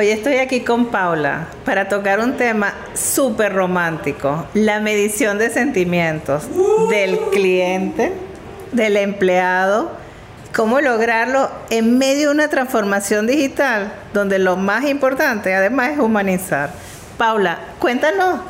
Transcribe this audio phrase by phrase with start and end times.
[0.00, 6.44] Hoy estoy aquí con Paula para tocar un tema súper romántico, la medición de sentimientos
[6.88, 8.10] del cliente,
[8.72, 9.90] del empleado,
[10.56, 16.70] cómo lograrlo en medio de una transformación digital donde lo más importante además es humanizar.
[17.18, 18.40] Paula, cuéntanos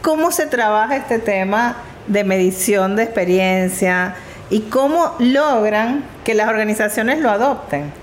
[0.00, 4.14] cómo se trabaja este tema de medición de experiencia
[4.48, 8.01] y cómo logran que las organizaciones lo adopten.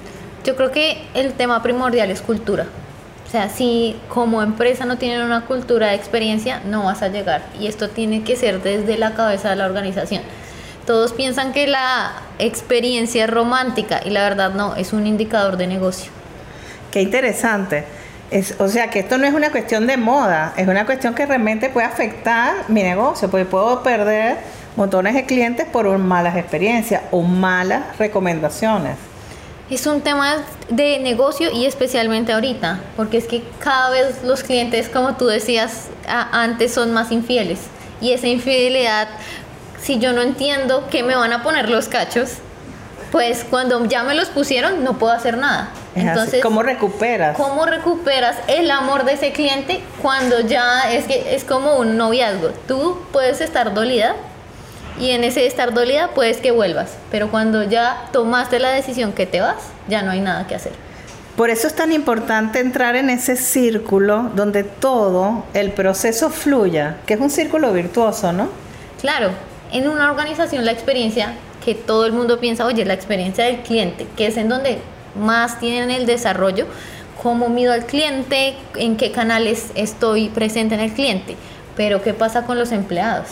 [0.50, 2.66] Yo creo que el tema primordial es cultura.
[3.28, 7.44] O sea, si como empresa no tienen una cultura de experiencia, no vas a llegar.
[7.60, 10.24] Y esto tiene que ser desde la cabeza de la organización.
[10.88, 15.68] Todos piensan que la experiencia es romántica y la verdad no, es un indicador de
[15.68, 16.12] negocio.
[16.90, 17.84] Qué interesante.
[18.32, 21.28] Es, o sea, que esto no es una cuestión de moda, es una cuestión que
[21.28, 24.38] realmente puede afectar mi negocio, porque puedo perder
[24.76, 28.96] montones de clientes por malas experiencias o malas recomendaciones
[29.70, 30.38] es un tema
[30.70, 35.88] de negocio y especialmente ahorita, porque es que cada vez los clientes, como tú decías
[36.08, 37.60] antes, son más infieles.
[38.02, 39.08] Y esa infidelidad,
[39.82, 42.36] si yo no entiendo qué me van a poner los cachos,
[43.12, 45.70] pues cuando ya me los pusieron no puedo hacer nada.
[45.96, 47.36] Entonces, ¿cómo recuperas?
[47.36, 52.50] ¿Cómo recuperas el amor de ese cliente cuando ya es que es como un noviazgo?
[52.68, 54.16] Tú puedes estar dolida,
[55.00, 59.26] y en ese estar dolida puedes que vuelvas, pero cuando ya tomaste la decisión que
[59.26, 60.74] te vas, ya no hay nada que hacer.
[61.36, 67.14] Por eso es tan importante entrar en ese círculo donde todo el proceso fluya, que
[67.14, 68.50] es un círculo virtuoso, ¿no?
[69.00, 69.30] Claro,
[69.72, 74.06] en una organización la experiencia que todo el mundo piensa, oye, la experiencia del cliente,
[74.18, 74.80] que es en donde
[75.16, 76.66] más tienen el desarrollo,
[77.24, 81.38] cómo mido al cliente, en qué canales estoy presente en el cliente,
[81.78, 83.28] pero qué pasa con los empleados.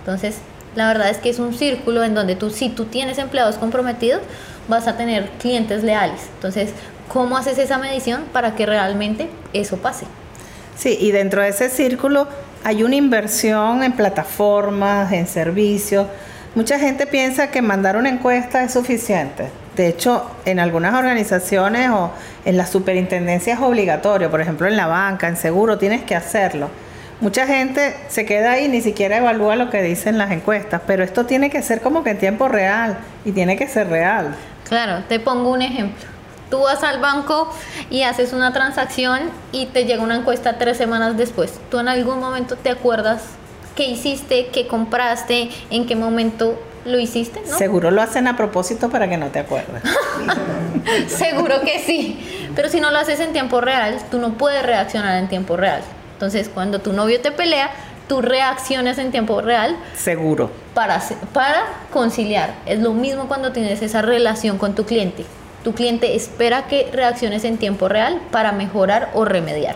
[0.00, 0.38] Entonces,
[0.74, 4.22] la verdad es que es un círculo en donde tú, si tú tienes empleados comprometidos,
[4.68, 6.20] vas a tener clientes leales.
[6.34, 6.70] Entonces,
[7.12, 10.06] ¿cómo haces esa medición para que realmente eso pase?
[10.76, 12.26] Sí, y dentro de ese círculo
[12.64, 16.06] hay una inversión en plataformas, en servicios.
[16.54, 19.50] Mucha gente piensa que mandar una encuesta es suficiente.
[19.76, 22.10] De hecho, en algunas organizaciones o
[22.44, 24.30] en la superintendencia es obligatorio.
[24.30, 26.68] Por ejemplo, en la banca, en seguro, tienes que hacerlo
[27.22, 31.04] mucha gente se queda ahí y ni siquiera evalúa lo que dicen las encuestas, pero
[31.04, 34.34] esto tiene que ser como que en tiempo real y tiene que ser real.
[34.68, 36.02] Claro, te pongo un ejemplo.
[36.50, 37.50] Tú vas al banco
[37.88, 39.20] y haces una transacción
[39.52, 41.60] y te llega una encuesta tres semanas después.
[41.70, 43.22] ¿Tú en algún momento te acuerdas
[43.76, 47.40] qué hiciste, qué compraste, en qué momento lo hiciste?
[47.46, 49.82] Seguro lo hacen a propósito para que no te acuerdes.
[51.06, 52.50] Seguro que sí.
[52.54, 55.82] Pero si no lo haces en tiempo real, tú no puedes reaccionar en tiempo real.
[56.22, 57.68] Entonces, cuando tu novio te pelea,
[58.06, 59.76] tú reaccionas en tiempo real.
[59.96, 60.52] Seguro.
[60.72, 61.02] Para,
[61.32, 62.54] para conciliar.
[62.64, 65.24] Es lo mismo cuando tienes esa relación con tu cliente.
[65.64, 69.74] Tu cliente espera que reacciones en tiempo real para mejorar o remediar.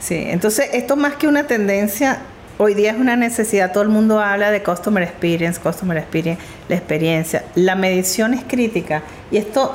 [0.00, 2.18] Sí, entonces esto más que una tendencia,
[2.58, 3.72] hoy día es una necesidad.
[3.72, 7.42] Todo el mundo habla de customer experience, customer experience, la experiencia.
[7.54, 9.00] La medición es crítica.
[9.30, 9.74] Y esto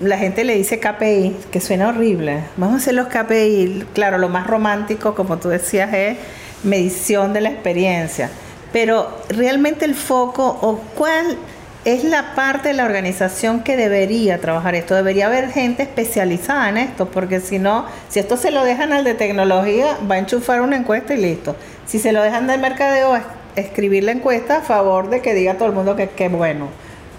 [0.00, 2.44] la gente le dice KPI, que suena horrible.
[2.56, 3.86] Vamos a hacer los KPI.
[3.94, 6.18] Claro, lo más romántico, como tú decías, es
[6.62, 8.30] medición de la experiencia.
[8.72, 11.38] Pero realmente el foco o cuál
[11.86, 14.94] es la parte de la organización que debería trabajar esto.
[14.94, 19.04] Debería haber gente especializada en esto, porque si no, si esto se lo dejan al
[19.04, 21.56] de tecnología, va a enchufar una encuesta y listo.
[21.86, 23.16] Si se lo dejan del mercadeo,
[23.54, 26.68] escribir la encuesta a favor de que diga todo el mundo que qué bueno.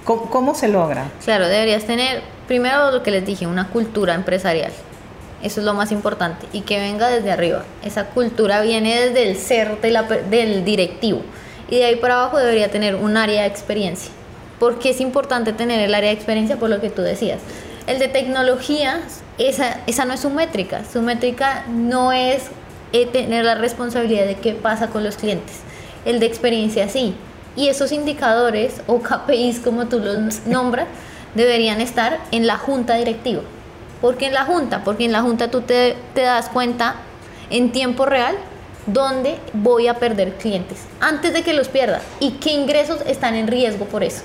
[0.07, 1.11] ¿Cómo, se logra?
[1.25, 4.71] Claro, deberías tener, primero lo que les dije, una cultura empresarial.
[5.43, 6.47] Eso es lo más importante.
[6.53, 7.65] Y que venga desde arriba.
[7.83, 11.23] Esa cultura viene desde el ser del directivo.
[11.69, 14.09] Y de ahí para abajo debería tener un área de experiencia.
[14.59, 17.39] Porque es importante tener el área de experiencia por lo que tú decías.
[17.85, 19.01] El de tecnología,
[19.37, 20.83] esa, esa no es su métrica.
[20.85, 22.43] Su métrica no es
[22.93, 25.57] eh, tener la responsabilidad de qué pasa con los clientes.
[26.05, 27.13] El de experiencia sí.
[27.57, 30.87] Y esos indicadores o KPIs, como tú los nombras,
[31.35, 33.41] deberían estar en la junta directiva.
[33.99, 34.83] ¿Por qué en la junta?
[34.83, 36.95] Porque en la junta tú te, das cuenta
[37.49, 38.35] en tiempo real
[38.85, 43.47] dónde voy a perder clientes antes de que los pierda y qué ingresos están en
[43.47, 44.21] riesgo por eso.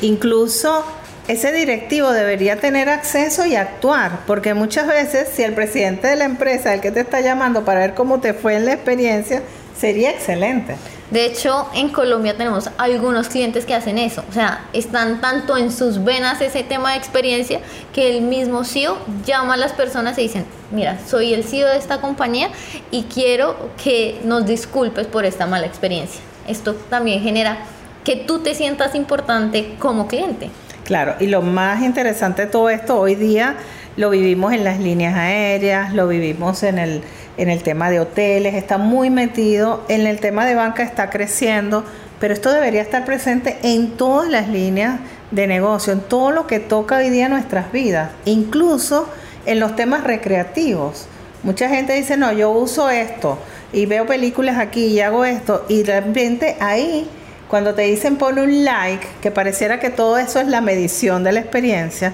[0.00, 0.84] incluso
[1.28, 6.24] ese directivo debería tener acceso y actuar, porque muchas veces si el presidente de la
[6.24, 9.42] empresa, el que te está llamando para ver cómo te fue en la experiencia,
[9.78, 10.74] sería excelente.
[11.12, 14.24] De hecho, en Colombia tenemos algunos clientes que hacen eso.
[14.30, 17.60] O sea, están tanto en sus venas ese tema de experiencia
[17.92, 21.76] que el mismo CEO llama a las personas y dicen, mira, soy el CEO de
[21.76, 22.48] esta compañía
[22.90, 26.22] y quiero que nos disculpes por esta mala experiencia.
[26.48, 27.58] Esto también genera
[28.04, 30.48] que tú te sientas importante como cliente.
[30.84, 33.56] Claro, y lo más interesante de todo esto hoy día
[33.96, 37.02] lo vivimos en las líneas aéreas, lo vivimos en el,
[37.36, 41.84] en el tema de hoteles, está muy metido, en el tema de banca está creciendo,
[42.20, 45.00] pero esto debería estar presente en todas las líneas
[45.30, 49.08] de negocio, en todo lo que toca hoy día nuestras vidas, incluso
[49.46, 51.06] en los temas recreativos.
[51.42, 53.38] Mucha gente dice, no, yo uso esto
[53.72, 57.08] y veo películas aquí y hago esto, y de repente ahí,
[57.48, 61.32] cuando te dicen pon un like, que pareciera que todo eso es la medición de
[61.32, 62.12] la experiencia,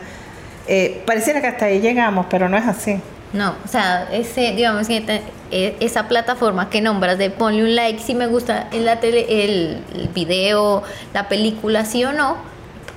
[0.68, 3.00] eh, pareciera que hasta ahí llegamos, pero no es así.
[3.32, 8.14] No, o sea, ese, digamos, e, esa plataforma que nombras de ponle un like si
[8.14, 10.82] me gusta en la tele, el, el video,
[11.12, 12.36] la película, sí o no,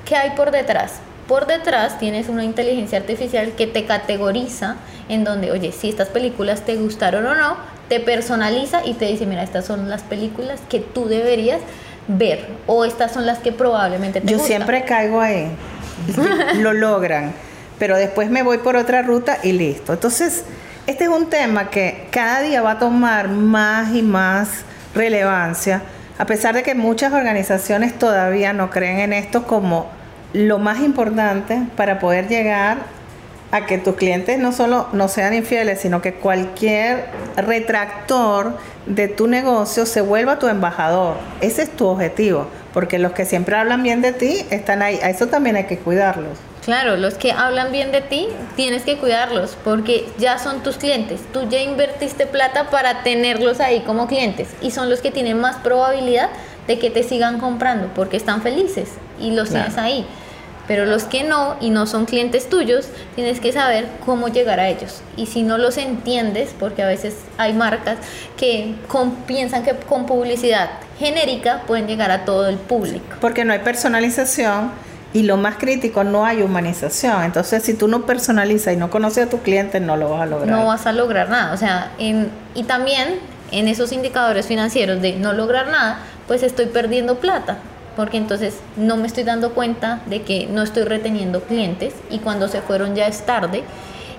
[0.05, 0.99] ¿qué hay por detrás?
[1.27, 4.77] Por detrás tienes una inteligencia artificial que te categoriza
[5.09, 7.57] en donde, oye, si estas películas te gustaron o no,
[7.89, 11.59] te personaliza y te dice, mira, estas son las películas que tú deberías
[12.07, 15.49] ver o estas son las que probablemente te Yo siempre caigo ahí,
[16.55, 17.33] lo logran,
[17.81, 19.93] pero después me voy por otra ruta y listo.
[19.93, 20.43] Entonces,
[20.85, 24.49] este es un tema que cada día va a tomar más y más
[24.93, 25.81] relevancia,
[26.19, 29.89] a pesar de que muchas organizaciones todavía no creen en esto como
[30.31, 32.77] lo más importante para poder llegar
[33.49, 37.05] a que tus clientes no solo no sean infieles, sino que cualquier
[37.35, 41.15] retractor de tu negocio se vuelva tu embajador.
[41.41, 42.45] Ese es tu objetivo,
[42.75, 44.99] porque los que siempre hablan bien de ti están ahí.
[45.01, 46.50] A eso también hay que cuidarlos.
[46.63, 51.21] Claro, los que hablan bien de ti, tienes que cuidarlos porque ya son tus clientes.
[51.33, 55.55] Tú ya invertiste plata para tenerlos ahí como clientes y son los que tienen más
[55.57, 56.29] probabilidad
[56.67, 60.05] de que te sigan comprando porque están felices y los tienes ahí.
[60.67, 64.69] Pero los que no y no son clientes tuyos, tienes que saber cómo llegar a
[64.69, 65.01] ellos.
[65.17, 67.97] Y si no los entiendes, porque a veces hay marcas
[68.37, 68.75] que
[69.25, 70.69] piensan que con publicidad
[70.99, 73.17] genérica pueden llegar a todo el público.
[73.19, 74.71] Porque no hay personalización
[75.13, 77.23] y lo más crítico, no hay humanización.
[77.23, 80.25] Entonces, si tú no personalizas y no conoces a tu cliente, no lo vas a
[80.25, 80.49] lograr.
[80.49, 81.53] No vas a lograr nada.
[81.53, 83.19] O sea, y también
[83.51, 87.57] en esos indicadores financieros de no lograr nada, pues estoy perdiendo plata
[87.95, 92.47] porque entonces no me estoy dando cuenta de que no estoy reteniendo clientes y cuando
[92.47, 93.63] se fueron ya es tarde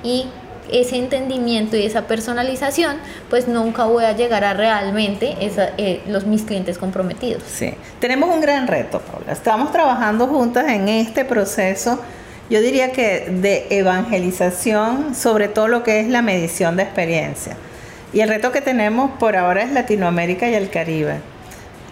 [0.02, 0.26] y
[0.70, 2.96] ese entendimiento y esa personalización,
[3.30, 7.42] pues nunca voy a llegar a realmente eh, los mis clientes comprometidos.
[7.46, 9.32] Sí, tenemos un gran reto, Paula.
[9.32, 12.00] Estamos trabajando juntas en este proceso,
[12.50, 17.56] yo diría que de evangelización sobre todo lo que es la medición de experiencia.
[18.12, 21.20] Y el reto que tenemos por ahora es Latinoamérica y el Caribe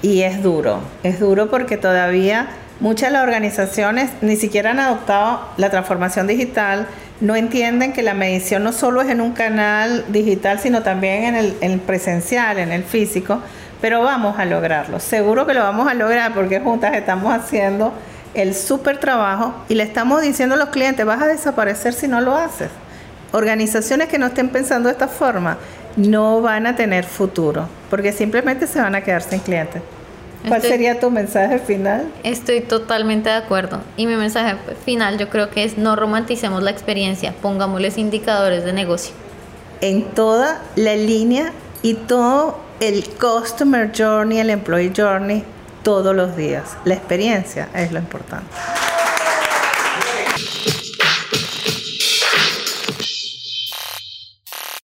[0.03, 2.49] y es duro, es duro porque todavía
[2.81, 6.87] muchas de las organizaciones ni siquiera han adoptado la transformación digital,
[7.21, 11.37] no entienden que la medición no solo es en un canal digital, sino también en
[11.37, 13.41] el, en presencial, en el físico,
[13.81, 17.93] pero vamos a lograrlo, seguro que lo vamos a lograr porque juntas estamos haciendo
[18.35, 22.21] el súper trabajo y le estamos diciendo a los clientes, vas a desaparecer si no
[22.21, 22.71] lo haces.
[23.33, 25.59] Organizaciones que no estén pensando de esta forma
[25.97, 29.83] no van a tener futuro, porque simplemente se van a quedar sin clientes.
[30.49, 32.11] ¿Cuál sería tu mensaje final?
[32.23, 33.83] Estoy totalmente de acuerdo.
[33.97, 38.73] Y mi mensaje final yo creo que es no romanticemos la experiencia, pongámosles indicadores de
[38.73, 39.15] negocio.
[39.81, 41.53] En toda la línea
[41.83, 45.45] y todo el customer journey, el employee journey,
[45.83, 46.76] todos los días.
[46.85, 48.47] La experiencia es lo importante.